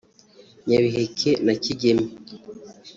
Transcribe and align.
Nyabiheke 0.67 1.31
na 1.45 1.53
Kigeme” 1.63 2.05